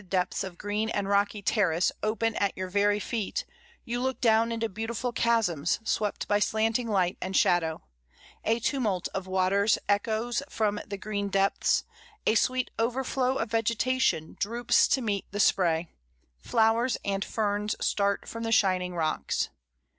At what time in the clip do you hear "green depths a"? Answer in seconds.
10.97-12.33